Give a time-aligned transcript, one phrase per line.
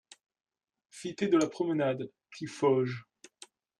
[0.89, 3.05] Cité de la Promenade, Tiffauges